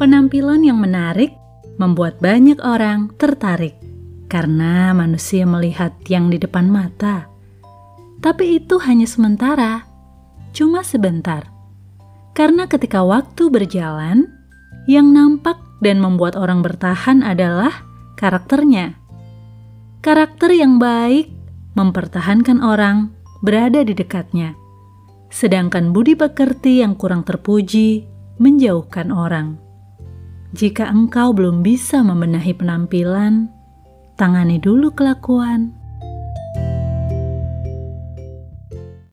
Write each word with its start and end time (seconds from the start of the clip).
Penampilan 0.00 0.64
yang 0.64 0.80
menarik 0.80 1.36
membuat 1.76 2.24
banyak 2.24 2.56
orang 2.64 3.12
tertarik 3.20 3.76
karena 4.32 4.96
manusia 4.96 5.44
melihat 5.44 5.92
yang 6.08 6.32
di 6.32 6.40
depan 6.40 6.72
mata. 6.72 7.28
Tapi 8.24 8.56
itu 8.56 8.80
hanya 8.80 9.04
sementara, 9.04 9.84
cuma 10.56 10.80
sebentar. 10.80 11.52
Karena 12.32 12.64
ketika 12.64 13.04
waktu 13.04 13.52
berjalan, 13.52 14.24
yang 14.88 15.12
nampak 15.12 15.60
dan 15.84 16.00
membuat 16.00 16.32
orang 16.32 16.64
bertahan 16.64 17.20
adalah 17.20 17.84
karakternya. 18.16 18.96
Karakter 20.00 20.56
yang 20.56 20.80
baik 20.80 21.28
mempertahankan 21.76 22.64
orang 22.64 23.12
berada 23.44 23.84
di 23.84 23.92
dekatnya, 23.92 24.56
sedangkan 25.28 25.92
budi 25.92 26.16
pekerti 26.16 26.80
yang 26.80 26.96
kurang 26.96 27.20
terpuji 27.20 28.08
menjauhkan 28.40 29.12
orang. 29.12 29.69
Jika 30.50 30.90
engkau 30.90 31.30
belum 31.30 31.62
bisa 31.62 32.02
membenahi 32.02 32.58
penampilan, 32.58 33.50
tangani 34.18 34.58
dulu 34.58 34.90
kelakuan 34.90 35.79